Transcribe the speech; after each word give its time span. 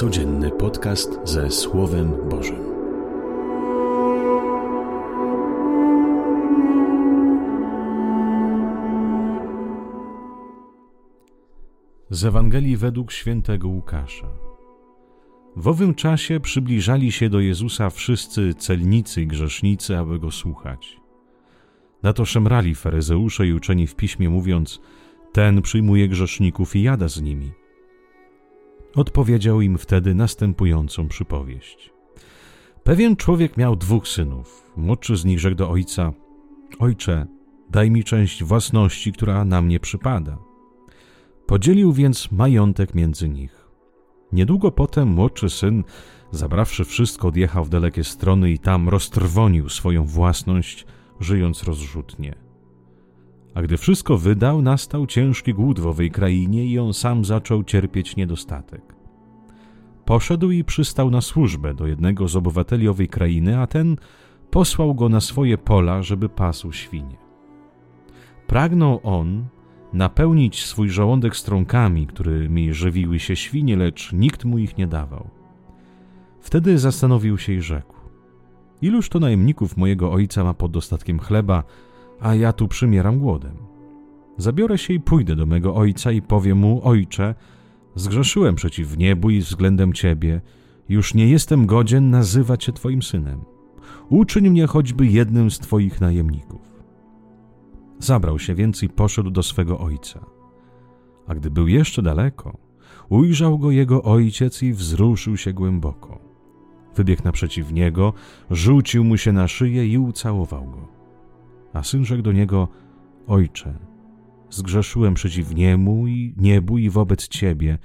Codzienny 0.00 0.50
podcast 0.50 1.20
ze 1.24 1.50
Słowem 1.50 2.28
Bożym. 2.28 2.64
Z 12.10 12.24
Ewangelii 12.24 12.76
według 12.76 13.12
świętego 13.12 13.68
Łukasza. 13.68 14.28
W 15.56 15.68
owym 15.68 15.94
czasie 15.94 16.40
przybliżali 16.40 17.12
się 17.12 17.28
do 17.28 17.40
Jezusa 17.40 17.90
wszyscy 17.90 18.54
celnicy 18.54 19.22
i 19.22 19.26
grzesznicy, 19.26 19.98
aby 19.98 20.18
go 20.18 20.30
słuchać. 20.30 20.96
Na 22.02 22.12
to 22.12 22.24
szemrali 22.24 22.74
faryzeusze 22.74 23.46
i 23.46 23.52
uczeni 23.52 23.86
w 23.86 23.96
piśmie, 23.96 24.30
mówiąc: 24.30 24.80
Ten 25.32 25.62
przyjmuje 25.62 26.08
grzeszników 26.08 26.76
i 26.76 26.82
jada 26.82 27.08
z 27.08 27.22
nimi. 27.22 27.59
Odpowiedział 28.94 29.60
im 29.60 29.78
wtedy 29.78 30.14
następującą 30.14 31.08
przypowieść. 31.08 31.90
Pewien 32.84 33.16
człowiek 33.16 33.56
miał 33.56 33.76
dwóch 33.76 34.08
synów. 34.08 34.72
Młodszy 34.76 35.16
z 35.16 35.24
nich 35.24 35.40
rzekł 35.40 35.56
do 35.56 35.70
ojca: 35.70 36.12
Ojcze, 36.78 37.26
daj 37.70 37.90
mi 37.90 38.04
część 38.04 38.44
własności, 38.44 39.12
która 39.12 39.44
na 39.44 39.62
mnie 39.62 39.80
przypada. 39.80 40.38
Podzielił 41.46 41.92
więc 41.92 42.32
majątek 42.32 42.94
między 42.94 43.28
nich. 43.28 43.68
Niedługo 44.32 44.72
potem 44.72 45.08
młodszy 45.08 45.50
syn, 45.50 45.84
zabrawszy 46.30 46.84
wszystko, 46.84 47.28
odjechał 47.28 47.64
w 47.64 47.68
dalekie 47.68 48.04
strony 48.04 48.50
i 48.50 48.58
tam 48.58 48.88
roztrwonił 48.88 49.68
swoją 49.68 50.04
własność, 50.04 50.86
żyjąc 51.20 51.62
rozrzutnie. 51.62 52.49
A 53.60 53.62
gdy 53.62 53.76
wszystko 53.76 54.18
wydał, 54.18 54.62
nastał 54.62 55.06
ciężki 55.06 55.54
głód 55.54 55.80
w 55.80 55.86
owej 55.86 56.10
krainie 56.10 56.66
i 56.66 56.78
on 56.78 56.94
sam 56.94 57.24
zaczął 57.24 57.64
cierpieć 57.64 58.16
niedostatek. 58.16 58.94
Poszedł 60.04 60.50
i 60.50 60.64
przystał 60.64 61.10
na 61.10 61.20
służbę 61.20 61.74
do 61.74 61.86
jednego 61.86 62.28
z 62.28 62.36
obywateli 62.36 62.88
owej 62.88 63.08
krainy, 63.08 63.58
a 63.58 63.66
ten 63.66 63.96
posłał 64.50 64.94
go 64.94 65.08
na 65.08 65.20
swoje 65.20 65.58
pola, 65.58 66.02
żeby 66.02 66.28
pasł 66.28 66.72
świnie. 66.72 67.16
Pragnął 68.46 69.00
on 69.02 69.44
napełnić 69.92 70.64
swój 70.64 70.90
żołądek 70.90 71.36
strąkami, 71.36 72.06
którymi 72.06 72.74
żywiły 72.74 73.18
się 73.18 73.36
świnie, 73.36 73.76
lecz 73.76 74.12
nikt 74.12 74.44
mu 74.44 74.58
ich 74.58 74.78
nie 74.78 74.86
dawał. 74.86 75.30
Wtedy 76.40 76.78
zastanowił 76.78 77.38
się 77.38 77.52
i 77.52 77.60
rzekł: 77.60 77.94
Iluż 78.82 79.08
to 79.08 79.20
najemników 79.20 79.76
mojego 79.76 80.12
ojca 80.12 80.44
ma 80.44 80.54
pod 80.54 80.72
dostatkiem 80.72 81.18
chleba, 81.18 81.64
a 82.20 82.34
ja 82.34 82.52
tu 82.52 82.68
przymieram 82.68 83.18
głodem. 83.18 83.56
Zabiorę 84.36 84.78
się 84.78 84.94
i 84.94 85.00
pójdę 85.00 85.36
do 85.36 85.46
mego 85.46 85.74
ojca 85.74 86.12
i 86.12 86.22
powiem 86.22 86.58
mu: 86.58 86.80
Ojcze, 86.84 87.34
zgrzeszyłem 87.94 88.54
przeciw 88.54 88.96
niebu 88.96 89.30
i 89.30 89.40
względem 89.40 89.92
ciebie, 89.92 90.40
już 90.88 91.14
nie 91.14 91.28
jestem 91.28 91.66
godzien 91.66 92.10
nazywać 92.10 92.64
się 92.64 92.72
twoim 92.72 93.02
synem. 93.02 93.40
Uczyń 94.08 94.50
mnie 94.50 94.66
choćby 94.66 95.06
jednym 95.06 95.50
z 95.50 95.58
twoich 95.58 96.00
najemników. 96.00 96.60
Zabrał 97.98 98.38
się 98.38 98.54
więc 98.54 98.82
i 98.82 98.88
poszedł 98.88 99.30
do 99.30 99.42
swego 99.42 99.78
ojca. 99.78 100.26
A 101.26 101.34
gdy 101.34 101.50
był 101.50 101.68
jeszcze 101.68 102.02
daleko, 102.02 102.58
ujrzał 103.08 103.58
go 103.58 103.70
jego 103.70 104.02
ojciec 104.02 104.62
i 104.62 104.72
wzruszył 104.72 105.36
się 105.36 105.52
głęboko. 105.52 106.18
Wybiegł 106.96 107.22
naprzeciw 107.24 107.72
niego, 107.72 108.12
rzucił 108.50 109.04
mu 109.04 109.16
się 109.16 109.32
na 109.32 109.48
szyję 109.48 109.86
i 109.86 109.98
ucałował 109.98 110.64
go. 110.64 110.99
A 111.72 111.82
syn 111.82 112.04
rzekł 112.04 112.22
do 112.22 112.32
niego: 112.32 112.68
Ojcze, 113.26 113.78
zgrzeszyłem 114.50 115.14
przeciw 115.14 115.54
niemu 115.54 116.06
i 116.06 116.34
niebu 116.36 116.78
i 116.78 116.90
wobec 116.90 117.28
ciebie, 117.28 117.78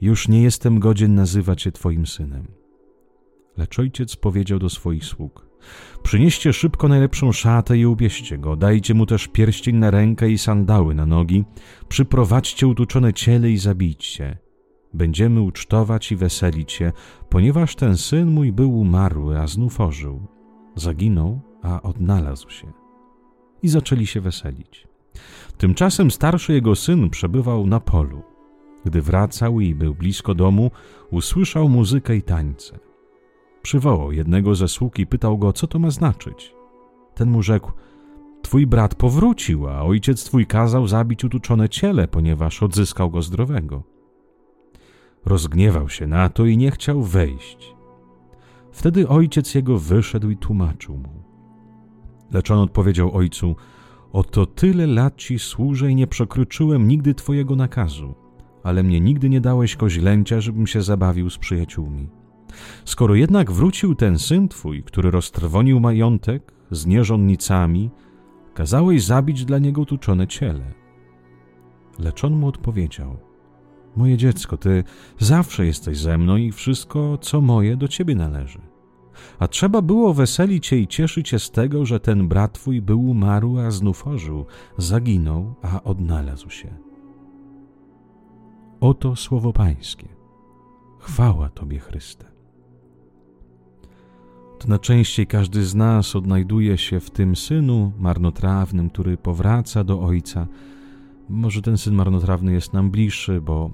już 0.00 0.28
nie 0.28 0.42
jestem 0.42 0.78
godzien 0.78 1.14
nazywać 1.14 1.62
się 1.62 1.72
twoim 1.72 2.06
synem. 2.06 2.46
Lecz 3.56 3.78
ojciec 3.78 4.16
powiedział 4.16 4.58
do 4.58 4.70
swoich 4.70 5.04
sług: 5.04 5.48
Przynieście 6.02 6.52
szybko 6.52 6.88
najlepszą 6.88 7.32
szatę 7.32 7.78
i 7.78 7.86
ubieście 7.86 8.38
go, 8.38 8.56
dajcie 8.56 8.94
mu 8.94 9.06
też 9.06 9.28
pierścień 9.28 9.76
na 9.76 9.90
rękę 9.90 10.30
i 10.30 10.38
sandały 10.38 10.94
na 10.94 11.06
nogi, 11.06 11.44
przyprowadźcie 11.88 12.66
utuczone 12.66 13.12
ciele 13.12 13.50
i 13.50 13.58
zabijcie. 13.58 14.38
Będziemy 14.94 15.40
ucztować 15.40 16.12
i 16.12 16.16
weselić 16.16 16.72
się, 16.72 16.92
ponieważ 17.28 17.74
ten 17.74 17.96
syn 17.96 18.30
mój 18.30 18.52
był 18.52 18.80
umarły, 18.80 19.38
a 19.38 19.46
znów 19.46 19.80
ożył. 19.80 20.26
Zaginął, 20.76 21.40
a 21.62 21.82
odnalazł 21.82 22.50
się. 22.50 22.87
I 23.62 23.68
zaczęli 23.68 24.06
się 24.06 24.20
weselić. 24.20 24.88
Tymczasem 25.58 26.10
starszy 26.10 26.52
jego 26.52 26.76
syn 26.76 27.10
przebywał 27.10 27.66
na 27.66 27.80
polu. 27.80 28.22
Gdy 28.84 29.02
wracał 29.02 29.60
i 29.60 29.74
był 29.74 29.94
blisko 29.94 30.34
domu, 30.34 30.70
usłyszał 31.10 31.68
muzykę 31.68 32.16
i 32.16 32.22
tańce. 32.22 32.78
Przywołał 33.62 34.12
jednego 34.12 34.54
ze 34.54 34.68
sług 34.68 34.98
i 34.98 35.06
pytał 35.06 35.38
go, 35.38 35.52
co 35.52 35.66
to 35.66 35.78
ma 35.78 35.90
znaczyć. 35.90 36.54
Ten 37.14 37.30
mu 37.30 37.42
rzekł: 37.42 37.72
Twój 38.42 38.66
brat 38.66 38.94
powrócił, 38.94 39.68
a 39.68 39.82
ojciec 39.82 40.24
twój 40.24 40.46
kazał 40.46 40.86
zabić 40.86 41.24
utuczone 41.24 41.68
ciele, 41.68 42.08
ponieważ 42.08 42.62
odzyskał 42.62 43.10
go 43.10 43.22
zdrowego. 43.22 43.82
Rozgniewał 45.24 45.88
się 45.88 46.06
na 46.06 46.28
to 46.28 46.46
i 46.46 46.56
nie 46.56 46.70
chciał 46.70 47.02
wejść. 47.02 47.76
Wtedy 48.72 49.08
ojciec 49.08 49.54
jego 49.54 49.78
wyszedł 49.78 50.30
i 50.30 50.36
tłumaczył 50.36 50.96
mu. 50.96 51.17
Lecz 52.32 52.50
on 52.50 52.58
odpowiedział 52.58 53.16
ojcu: 53.16 53.56
Oto 54.12 54.46
tyle 54.46 54.86
lat 54.86 55.16
ci 55.16 55.38
służę 55.38 55.90
i 55.90 55.94
nie 55.94 56.06
przekroczyłem 56.06 56.88
nigdy 56.88 57.14
twojego 57.14 57.56
nakazu, 57.56 58.14
ale 58.62 58.82
mnie 58.82 59.00
nigdy 59.00 59.28
nie 59.28 59.40
dałeś 59.40 59.76
koźlęcia, 59.76 60.40
żebym 60.40 60.66
się 60.66 60.82
zabawił 60.82 61.30
z 61.30 61.38
przyjaciółmi. 61.38 62.08
Skoro 62.84 63.14
jednak 63.14 63.52
wrócił 63.52 63.94
ten 63.94 64.18
syn 64.18 64.48
twój, 64.48 64.82
który 64.82 65.10
roztrwonił 65.10 65.80
majątek 65.80 66.52
z 66.70 66.86
nierządnicami, 66.86 67.90
kazałeś 68.54 69.04
zabić 69.04 69.44
dla 69.44 69.58
niego 69.58 69.84
tuczone 69.84 70.26
ciele. 70.26 70.74
Lecz 71.98 72.24
on 72.24 72.36
mu 72.36 72.46
odpowiedział: 72.46 73.16
Moje 73.96 74.16
dziecko, 74.16 74.56
ty 74.56 74.84
zawsze 75.18 75.66
jesteś 75.66 75.98
ze 75.98 76.18
mną 76.18 76.36
i 76.36 76.52
wszystko, 76.52 77.18
co 77.18 77.40
moje, 77.40 77.76
do 77.76 77.88
ciebie 77.88 78.14
należy. 78.14 78.67
A 79.38 79.48
trzeba 79.48 79.82
było 79.82 80.14
weselić 80.14 80.66
się 80.66 80.76
i 80.76 80.86
cieszyć 80.86 81.28
się 81.28 81.38
z 81.38 81.50
tego, 81.50 81.86
że 81.86 82.00
ten 82.00 82.28
brat 82.28 82.52
twój 82.52 82.82
był 82.82 83.10
umarł, 83.10 83.58
a 83.58 83.70
znów 83.70 84.06
ożył, 84.06 84.46
zaginął, 84.78 85.54
a 85.62 85.82
odnalazł 85.82 86.50
się. 86.50 86.68
Oto 88.80 89.16
słowo 89.16 89.52
Pańskie. 89.52 90.08
Chwała 90.98 91.48
Tobie, 91.48 91.78
Chryste. 91.78 92.24
To 94.58 94.68
najczęściej 94.68 95.26
każdy 95.26 95.64
z 95.64 95.74
nas 95.74 96.16
odnajduje 96.16 96.78
się 96.78 97.00
w 97.00 97.10
tym 97.10 97.36
synu 97.36 97.92
marnotrawnym, 97.98 98.90
który 98.90 99.16
powraca 99.16 99.84
do 99.84 100.00
ojca. 100.00 100.46
Może 101.28 101.62
ten 101.62 101.78
syn 101.78 101.94
marnotrawny 101.94 102.52
jest 102.52 102.72
nam 102.72 102.90
bliższy, 102.90 103.40
bo 103.40 103.70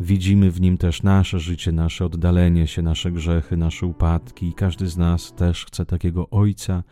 widzimy 0.00 0.50
w 0.50 0.60
nim 0.60 0.78
też 0.78 1.02
nasze 1.02 1.40
życie, 1.40 1.72
nasze 1.72 2.04
oddalenie 2.04 2.66
się, 2.66 2.82
nasze 2.82 3.12
grzechy, 3.12 3.56
nasze 3.56 3.86
upadki, 3.86 4.48
i 4.48 4.54
każdy 4.54 4.86
z 4.86 4.96
nas 4.96 5.34
też 5.34 5.66
chce 5.66 5.86
takiego 5.86 6.30
ojca, 6.30 6.82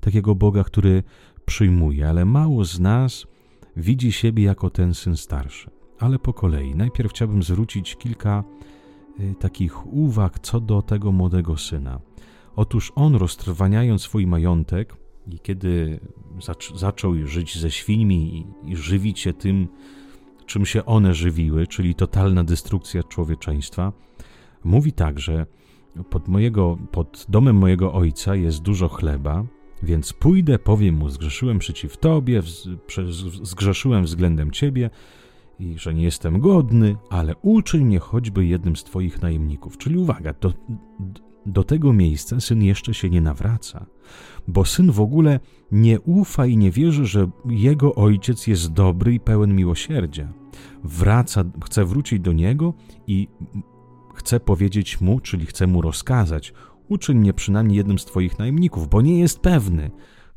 takiego 0.00 0.34
Boga, 0.34 0.64
który 0.64 1.02
przyjmuje, 1.46 2.08
ale 2.08 2.24
mało 2.24 2.64
z 2.64 2.80
nas 2.80 3.26
widzi 3.76 4.12
siebie 4.12 4.44
jako 4.44 4.70
ten 4.70 4.94
syn 4.94 5.16
starszy. 5.16 5.70
Ale 5.98 6.18
po 6.18 6.32
kolei, 6.32 6.74
najpierw 6.74 7.10
chciałbym 7.10 7.42
zwrócić 7.42 7.96
kilka 7.96 8.44
y, 9.20 9.34
takich 9.40 9.86
uwag 9.86 10.38
co 10.38 10.60
do 10.60 10.82
tego 10.82 11.12
młodego 11.12 11.56
syna. 11.56 12.00
Otóż 12.56 12.92
on, 12.94 13.14
roztrwaniając 13.14 14.02
swój 14.02 14.26
majątek, 14.26 14.96
i 15.26 15.38
kiedy 15.38 16.00
zac 16.42 16.78
zaczął 16.78 17.26
żyć 17.26 17.58
ze 17.58 17.70
świńmi 17.70 18.46
i, 18.64 18.70
i 18.70 18.76
żywić 18.76 19.20
się 19.20 19.32
tym, 19.32 19.68
czym 20.46 20.66
się 20.66 20.84
one 20.84 21.14
żywiły, 21.14 21.66
czyli 21.66 21.94
totalna 21.94 22.44
destrukcja 22.44 23.02
człowieczeństwa, 23.02 23.92
mówi 24.64 24.92
tak, 24.92 25.20
że 25.20 25.46
pod, 26.10 26.28
mojego, 26.28 26.78
pod 26.90 27.26
domem 27.28 27.56
mojego 27.56 27.92
ojca 27.92 28.34
jest 28.36 28.62
dużo 28.62 28.88
chleba, 28.88 29.44
więc 29.82 30.12
pójdę, 30.12 30.58
powiem 30.58 30.94
mu, 30.94 31.10
zgrzeszyłem 31.10 31.58
przeciw 31.58 31.96
Tobie, 31.96 32.42
zgrzeszyłem 33.42 34.04
względem 34.04 34.50
Ciebie 34.50 34.90
i 35.58 35.78
że 35.78 35.94
nie 35.94 36.02
jestem 36.02 36.40
godny, 36.40 36.96
ale 37.10 37.34
uczyń 37.42 37.84
mnie 37.84 37.98
choćby 37.98 38.46
jednym 38.46 38.76
z 38.76 38.84
Twoich 38.84 39.22
najemników. 39.22 39.78
Czyli 39.78 39.98
uwaga, 39.98 40.34
do, 40.40 40.52
do 41.46 41.64
tego 41.64 41.92
miejsca 41.92 42.40
syn 42.40 42.62
jeszcze 42.62 42.94
się 42.94 43.10
nie 43.10 43.20
nawraca, 43.20 43.86
bo 44.48 44.64
syn 44.64 44.90
w 44.90 45.00
ogóle 45.00 45.40
nie 45.72 46.00
ufa 46.00 46.46
i 46.46 46.56
nie 46.56 46.70
wierzy, 46.70 47.06
że 47.06 47.30
jego 47.48 47.94
ojciec 47.94 48.46
jest 48.46 48.72
dobry 48.72 49.14
i 49.14 49.20
pełen 49.20 49.56
miłosierdzia. 49.56 50.43
Wraca, 50.84 51.44
chce 51.64 51.84
wrócić 51.84 52.20
do 52.20 52.32
niego 52.32 52.74
i 53.06 53.28
chce 54.14 54.40
powiedzieć 54.40 55.00
mu, 55.00 55.20
czyli 55.20 55.46
chce 55.46 55.66
mu 55.66 55.82
rozkazać: 55.82 56.52
uczyń 56.88 57.18
mnie 57.18 57.32
przynajmniej 57.32 57.76
jednym 57.76 57.98
z 57.98 58.04
twoich 58.04 58.38
najemników, 58.38 58.88
bo 58.88 59.02
nie 59.02 59.18
jest 59.20 59.40
pewny, 59.40 59.90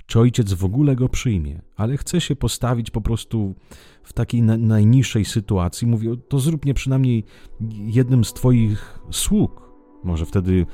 czy 0.06 0.20
ojciec 0.20 0.54
w 0.54 0.66
ogóle 0.66 0.96
go 0.96 1.10
przyjmie, 1.10 1.62
ale 1.76 1.98
chce 1.98 2.22
się 2.22 2.36
postawić 2.36 2.92
po 2.92 3.02
prostu 3.02 3.56
w 4.04 4.14
takiej 4.14 4.42
na, 4.42 4.58
najniższej 4.58 5.26
sytuacji. 5.26 5.88
Mówi, 5.88 6.08
to 6.30 6.40
zrób 6.40 6.66
mnie 6.66 6.74
przynajmniej 6.74 7.24
jednym 7.72 8.24
z 8.24 8.34
Twoich 8.34 9.00
sług. 9.12 9.72
Może 10.04 10.26
wtedy 10.26 10.66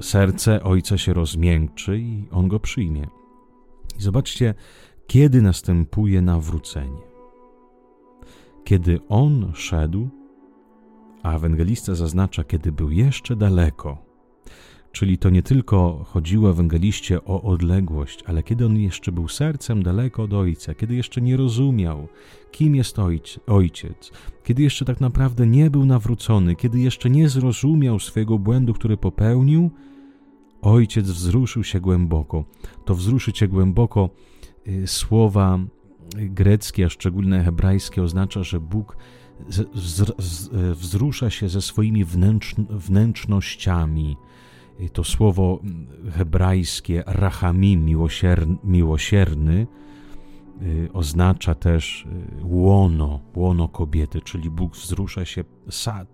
serce 0.00 0.62
ojca 0.62 0.98
się 0.98 1.12
rozmiękczy 1.12 1.98
i 1.98 2.24
on 2.30 2.48
go 2.48 2.60
przyjmie. 2.60 3.08
I 3.98 4.02
zobaczcie, 4.02 4.54
kiedy 5.06 5.42
następuje 5.42 6.22
nawrócenie. 6.22 7.11
Kiedy 8.64 9.00
on 9.08 9.52
szedł, 9.54 10.08
a 11.22 11.36
ewangelista 11.36 11.94
zaznacza, 11.94 12.44
kiedy 12.44 12.72
był 12.72 12.90
jeszcze 12.90 13.36
daleko, 13.36 14.12
Czyli 14.92 15.18
to 15.18 15.30
nie 15.30 15.42
tylko 15.42 16.04
chodziło 16.04 16.50
ewangeliście 16.50 17.24
o 17.24 17.42
odległość, 17.42 18.22
ale 18.26 18.42
kiedy 18.42 18.66
on 18.66 18.76
jeszcze 18.76 19.12
był 19.12 19.28
sercem 19.28 19.82
daleko 19.82 20.22
od 20.22 20.32
Ojca, 20.32 20.74
kiedy 20.74 20.94
jeszcze 20.94 21.20
nie 21.20 21.36
rozumiał, 21.36 22.08
kim 22.50 22.74
jest 22.74 22.96
Ojciec, 23.46 24.12
kiedy 24.44 24.62
jeszcze 24.62 24.84
tak 24.84 25.00
naprawdę 25.00 25.46
nie 25.46 25.70
był 25.70 25.84
nawrócony, 25.84 26.56
kiedy 26.56 26.80
jeszcze 26.80 27.10
nie 27.10 27.28
zrozumiał 27.28 28.00
swojego 28.00 28.38
błędu, 28.38 28.74
który 28.74 28.96
popełnił, 28.96 29.70
Ojciec 30.62 31.06
wzruszył 31.06 31.64
się 31.64 31.80
głęboko. 31.80 32.44
To 32.84 32.94
wzruszyć 32.94 33.38
się 33.38 33.48
głęboko 33.48 34.10
y, 34.68 34.86
słowa 34.86 35.58
greckie, 36.16 36.86
a 36.86 36.88
szczególnie 36.88 37.40
hebrajskie 37.40 38.02
oznacza, 38.02 38.42
że 38.42 38.60
Bóg 38.60 38.96
wzrusza 40.74 41.30
się 41.30 41.48
ze 41.48 41.62
swoimi 41.62 42.04
wnętrznościami, 42.70 44.16
to 44.92 45.04
słowo 45.04 45.60
hebrajskie 46.12 47.02
rachamim, 47.06 47.84
miłosierny, 47.84 48.56
miłosierny 48.64 49.66
oznacza 50.92 51.54
też 51.54 52.06
y, 52.06 52.06
łono, 52.44 53.20
łono 53.34 53.68
kobiety, 53.68 54.20
czyli 54.20 54.50
Bóg 54.50 54.76
wzrusza 54.76 55.24
się 55.24 55.44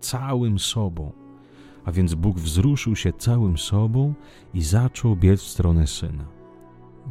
całym 0.00 0.59
sobą. 0.59 1.12
A 1.85 1.93
więc 1.93 2.15
Bóg 2.15 2.39
wzruszył 2.39 2.97
się 2.97 3.12
całym 3.12 3.59
sobą 3.59 4.15
i 4.55 4.62
zaczął 4.62 5.17
biec 5.17 5.41
w 5.41 5.49
stronę 5.49 5.87
syna. 5.87 6.25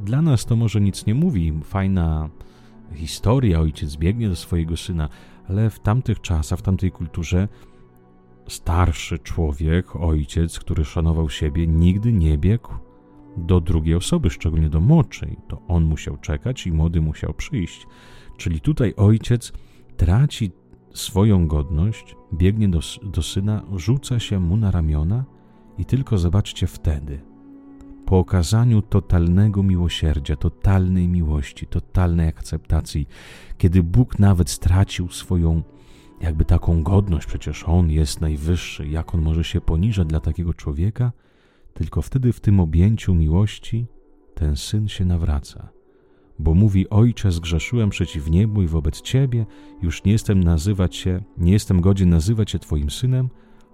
Dla 0.05 0.21
nas 0.21 0.45
to 0.45 0.55
może 0.55 0.81
nic 0.81 1.05
nie 1.05 1.15
mówi, 1.15 1.53
fajna 1.63 2.29
historia, 2.93 3.59
ojciec 3.59 3.95
biegnie 3.95 4.29
do 4.29 4.35
swojego 4.35 4.77
syna, 4.77 5.09
ale 5.49 5.69
w 5.69 5.79
tamtych 5.79 6.21
czasach, 6.21 6.59
w 6.59 6.61
tamtej 6.61 6.91
kulturze 6.91 7.47
starszy 8.47 9.19
człowiek, 9.19 9.95
ojciec, 9.95 10.59
który 10.59 10.85
szanował 10.85 11.29
siebie, 11.29 11.67
nigdy 11.67 12.13
nie 12.13 12.37
biegł 12.37 12.69
do 13.37 13.61
drugiej 13.61 13.95
osoby, 13.95 14.29
szczególnie 14.29 14.69
do 14.69 14.81
młodszej. 14.81 15.37
To 15.47 15.61
on 15.67 15.85
musiał 15.85 16.17
czekać 16.17 16.67
i 16.67 16.71
młody 16.71 17.01
musiał 17.01 17.33
przyjść. 17.33 17.87
Czyli 18.37 18.61
tutaj 18.61 18.93
ojciec 18.97 19.53
traci 19.97 20.51
swoją 20.93 21.47
godność, 21.47 22.15
biegnie 22.33 22.69
do, 22.69 22.79
do 23.03 23.23
syna, 23.23 23.63
rzuca 23.75 24.19
się 24.19 24.39
mu 24.39 24.57
na 24.57 24.71
ramiona 24.71 25.25
i 25.77 25.85
tylko 25.85 26.17
zobaczcie 26.17 26.67
wtedy, 26.67 27.21
po 28.07 28.19
okazaniu 28.19 28.81
totalnego 28.81 29.63
miłosierdzia, 29.63 30.35
totalnej 30.35 31.07
miłości, 31.07 31.67
totalnej 31.67 32.27
akceptacji, 32.27 33.07
kiedy 33.57 33.83
Bóg 33.83 34.19
nawet 34.19 34.49
stracił 34.49 35.09
swoją 35.09 35.63
jakby 36.21 36.45
taką 36.45 36.83
godność, 36.83 37.27
przecież 37.27 37.63
on 37.63 37.89
jest 37.89 38.21
najwyższy, 38.21 38.87
jak 38.87 39.15
on 39.15 39.21
może 39.21 39.43
się 39.43 39.61
poniżać 39.61 40.07
dla 40.07 40.19
takiego 40.19 40.53
człowieka? 40.53 41.11
Tylko 41.73 42.01
wtedy 42.01 42.33
w 42.33 42.39
tym 42.39 42.59
objęciu 42.59 43.15
miłości 43.15 43.87
ten 44.33 44.55
syn 44.55 44.87
się 44.87 45.05
nawraca, 45.05 45.69
bo 46.39 46.53
mówi: 46.53 46.89
Ojcze, 46.89 47.31
zgrzeszyłem 47.31 47.89
przeciw 47.89 48.29
niebu 48.29 48.61
i 48.61 48.67
wobec 48.67 49.01
ciebie, 49.01 49.45
już 49.81 50.03
nie 50.03 50.11
jestem 50.11 50.43
nazywać 50.43 50.95
się, 50.95 51.23
nie 51.37 51.51
jestem 51.51 51.81
godzien 51.81 52.09
nazywać 52.09 52.51
się 52.51 52.59
twoim 52.59 52.89
synem, 52.89 53.29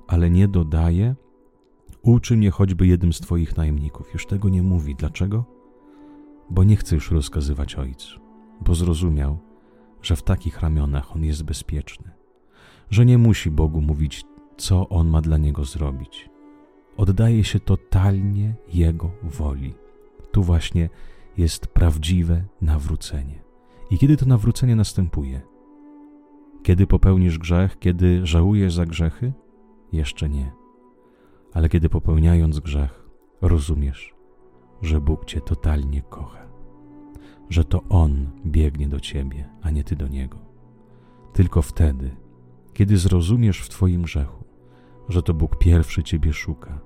ale 0.07 0.29
nie 0.29 0.47
dodaje, 0.47 1.15
uczy 2.03 2.38
mnie 2.38 2.51
choćby 2.51 2.88
jednym 2.88 3.13
z 3.13 3.19
twoich 3.19 3.57
najemników. 3.57 4.13
Już 4.13 4.25
tego 4.25 4.50
nie 4.50 4.61
mówi. 4.63 4.95
Dlaczego? 4.95 5.45
Bo 6.50 6.63
nie 6.63 6.75
chce 6.75 6.95
już 6.95 7.11
rozkazywać 7.11 7.75
ojcu, 7.75 8.19
bo 8.61 8.75
zrozumiał, 8.75 9.38
że 10.01 10.15
w 10.15 10.23
takich 10.23 10.61
ramionach 10.61 11.15
on 11.15 11.23
jest 11.23 11.44
bezpieczny 11.44 12.23
że 12.94 13.05
nie 13.05 13.17
musi 13.17 13.51
Bogu 13.51 13.81
mówić, 13.81 14.25
co 14.57 14.89
on 14.89 15.07
ma 15.07 15.21
dla 15.21 15.38
niego 15.38 15.65
zrobić. 15.65 16.29
Oddaje 16.97 17.44
się 17.44 17.59
totalnie 17.59 18.55
Jego 18.73 19.11
woli. 19.23 19.73
Tu 20.31 20.44
właśnie 20.44 20.89
jest 21.38 21.67
prawdziwe 21.67 22.44
nawrócenie. 22.61 23.44
I 23.91 23.97
kiedy 23.97 24.17
to 24.17 24.25
nawrócenie 24.25 24.75
następuje? 24.75 25.41
Kiedy 26.63 26.88
popełnisz 26.88 27.38
grzech, 27.38 27.79
kiedy 27.79 28.25
żałujesz 28.25 28.73
za 28.73 28.85
grzechy? 28.85 29.33
Jeszcze 29.91 30.29
nie. 30.29 30.51
Ale 31.53 31.69
kiedy 31.69 31.89
popełniając 31.89 32.59
grzech, 32.59 33.09
rozumiesz, 33.41 34.15
że 34.81 35.01
Bóg 35.01 35.25
cię 35.25 35.41
totalnie 35.41 36.01
kocha, 36.01 36.47
że 37.50 37.63
to 37.65 37.83
On 37.89 38.31
biegnie 38.45 38.88
do 38.88 39.00
ciebie, 39.00 39.50
a 39.61 39.69
nie 39.69 39.83
ty 39.83 39.95
do 39.95 40.07
Niego. 40.07 40.38
Tylko 41.33 41.61
wtedy 41.61 42.23
kiedy 42.73 42.97
zrozumiesz 42.97 43.59
w 43.59 43.69
Twoim 43.69 44.01
grzechu, 44.01 44.44
że 45.09 45.23
to 45.23 45.33
Bóg 45.33 45.57
pierwszy 45.57 46.03
Ciebie 46.03 46.33
szuka 46.33 46.79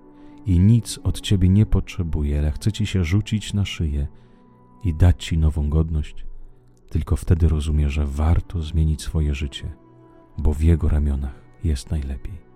i 0.46 0.60
nic 0.60 1.00
od 1.04 1.22
Ciebie 1.22 1.50
nie 1.50 1.66
potrzebuje, 1.66 2.40
ale 2.40 2.52
chce 2.52 2.72
Ci 2.72 2.86
się 2.86 3.04
rzucić 3.04 3.54
na 3.54 3.66
szyję 3.66 4.08
i 4.84 4.94
dać 4.94 5.26
Ci 5.26 5.38
nową 5.38 5.70
godność, 5.70 6.26
tylko 6.90 7.16
wtedy 7.16 7.50
rozumiesz, 7.50 7.94
że 7.94 8.06
warto 8.06 8.62
zmienić 8.62 9.02
swoje 9.02 9.36
życie, 9.36 9.74
bo 10.38 10.54
w 10.54 10.62
Jego 10.62 10.90
ramionach 10.90 11.42
jest 11.64 11.92
najlepiej. 11.92 12.47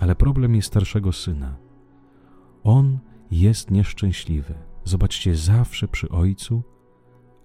Ale 0.00 0.14
problem 0.14 0.54
jest 0.54 0.68
starszego 0.68 1.12
syna. 1.12 1.56
On 2.64 2.98
jest 3.30 3.70
nieszczęśliwy. 3.70 4.54
Zobaczcie, 4.84 5.36
zawsze 5.36 5.88
przy 5.88 6.08
ojcu, 6.08 6.62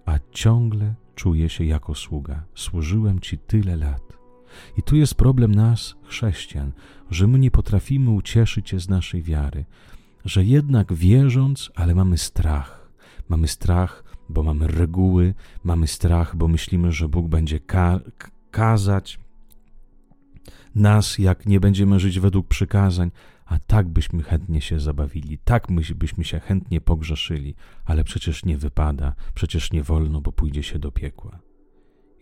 a 0.06 0.18
ciągle 0.30 0.94
czuje 1.14 1.48
się 1.48 1.64
jako 1.64 1.94
sługa. 1.94 2.44
Służyłem 2.54 3.20
Ci 3.20 3.38
tyle 3.38 3.76
lat 3.76 4.16
i 4.76 4.82
tu 4.82 4.96
jest 4.96 5.14
problem 5.14 5.54
nas, 5.54 5.94
chrześcijan, 6.02 6.72
że 7.10 7.26
my 7.26 7.38
nie 7.38 7.50
potrafimy 7.50 8.10
ucieszyć 8.10 8.68
się 8.68 8.80
z 8.80 8.88
naszej 8.88 9.22
wiary, 9.22 9.64
że 10.24 10.44
jednak 10.44 10.92
wierząc, 10.92 11.70
ale 11.74 11.94
mamy 11.94 12.18
strach. 12.18 12.90
Mamy 13.28 13.48
strach, 13.48 14.04
bo 14.28 14.42
mamy 14.42 14.66
reguły, 14.66 15.34
mamy 15.64 15.86
strach, 15.86 16.36
bo 16.36 16.48
myślimy, 16.48 16.92
że 16.92 17.08
Bóg 17.08 17.28
będzie 17.28 17.60
ka 17.60 18.00
kazać 18.50 19.18
nas, 20.76 21.18
jak 21.18 21.46
nie 21.46 21.60
będziemy 21.60 22.00
żyć 22.00 22.20
według 22.20 22.48
przykazań, 22.48 23.10
a 23.46 23.58
tak 23.58 23.88
byśmy 23.88 24.22
chętnie 24.22 24.60
się 24.60 24.80
zabawili, 24.80 25.38
tak 25.38 25.66
byśmy 25.96 26.24
się 26.24 26.40
chętnie 26.40 26.80
pogrzeszyli, 26.80 27.54
ale 27.84 28.04
przecież 28.04 28.44
nie 28.44 28.58
wypada, 28.58 29.14
przecież 29.34 29.72
nie 29.72 29.82
wolno, 29.82 30.20
bo 30.20 30.32
pójdzie 30.32 30.62
się 30.62 30.78
do 30.78 30.92
piekła. 30.92 31.38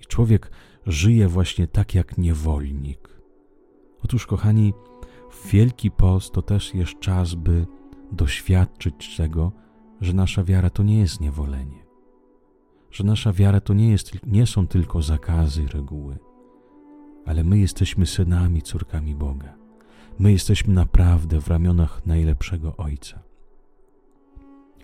I 0.01 0.07
człowiek 0.07 0.51
żyje 0.87 1.29
właśnie 1.29 1.67
tak 1.67 1.95
jak 1.95 2.19
niewolnik. 2.19 3.09
Otóż, 4.03 4.27
kochani, 4.27 4.73
Wielki 5.53 5.91
Post 5.91 6.33
to 6.33 6.43
też 6.43 6.75
jest 6.75 7.01
czas, 7.01 7.35
by 7.35 7.67
doświadczyć 8.13 9.17
tego, 9.17 9.53
że 10.01 10.13
nasza 10.13 10.45
wiara 10.45 10.71
to 10.71 10.83
nie 10.83 10.99
jest 10.99 11.21
niewolenie, 11.21 11.85
że 12.91 13.05
nasza 13.05 13.33
wiara 13.33 13.61
to 13.61 13.75
nie, 13.75 13.91
jest, 13.91 14.27
nie 14.27 14.47
są 14.47 14.67
tylko 14.67 15.03
zakazy 15.03 15.67
reguły, 15.67 16.19
ale 17.27 17.45
my 17.45 17.59
jesteśmy 17.59 18.07
synami, 18.07 18.63
córkami 18.63 19.15
Boga. 19.15 19.55
My 20.19 20.33
jesteśmy 20.33 20.75
naprawdę 20.75 21.41
w 21.41 21.49
ramionach 21.49 22.07
najlepszego 22.07 22.77
Ojca. 22.77 23.23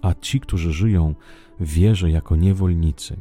A 0.03 0.15
ci, 0.15 0.41
którzy 0.41 0.73
żyją 0.73 1.15
w 1.61 1.73
wierze 1.73 2.11
jako 2.11 2.37
niewolnicy, 2.37 3.17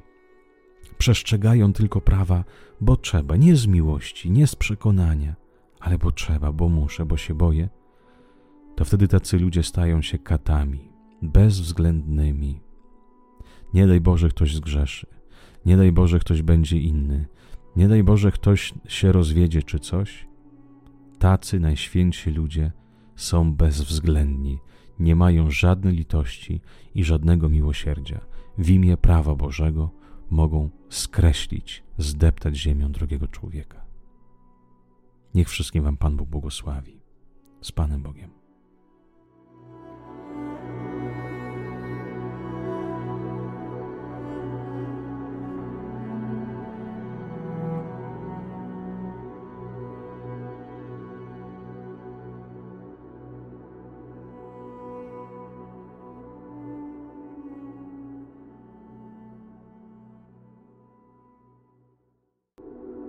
przestrzegają 0.97 1.73
tylko 1.73 2.01
prawa, 2.01 2.43
bo 2.81 2.97
trzeba, 2.97 3.35
nie 3.35 3.55
z 3.55 3.67
miłości, 3.67 4.31
nie 4.31 4.47
z 4.47 4.55
przekonania, 4.55 5.35
ale 5.79 5.97
bo 5.97 6.11
trzeba, 6.11 6.51
bo 6.51 6.69
muszę, 6.69 7.05
bo 7.05 7.17
się 7.17 7.33
boję, 7.35 7.69
to 8.75 8.85
wtedy 8.85 9.07
tacy 9.07 9.39
ludzie 9.39 9.63
stają 9.63 10.01
się 10.01 10.17
katami, 10.17 10.91
bezwzględnymi. 11.21 12.61
Nie 13.73 13.87
daj 13.87 14.01
Boże, 14.01 14.29
ktoś 14.29 14.55
zgrzeszy, 14.55 15.07
nie 15.65 15.77
daj 15.77 15.91
Boże, 15.91 16.19
ktoś 16.19 16.41
będzie 16.41 16.77
inny, 16.77 17.25
nie 17.79 17.87
daj 17.87 18.03
Boże, 18.03 18.31
ktoś 18.31 18.73
się 18.87 19.11
rozwiedzie 19.11 19.63
czy 19.63 19.79
coś. 19.79 20.27
Tacy 21.19 21.59
najświętsi 21.59 22.31
ludzie 22.31 22.71
są 23.15 23.53
bezwzględni, 23.53 24.59
nie 24.99 25.15
mają 25.15 25.51
żadnej 25.51 25.93
litości 25.93 26.61
i 26.95 27.03
żadnego 27.03 27.49
miłosierdzia. 27.49 28.19
W 28.57 28.69
imię 28.69 28.97
prawa 28.97 29.35
Bożego 29.35 29.91
mogą 30.29 30.69
skreślić, 30.89 31.83
zdeptać 31.97 32.57
ziemią 32.57 32.91
drugiego 32.91 33.27
człowieka. 33.27 33.85
Niech 35.33 35.49
wszystkim 35.49 35.83
Wam 35.83 35.97
Pan 35.97 36.17
Bóg 36.17 36.29
błogosławi. 36.29 37.01
Z 37.61 37.71
Panem 37.71 38.01
Bogiem. 38.01 38.38